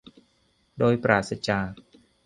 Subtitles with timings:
[0.77, 1.73] โดยปราศจาก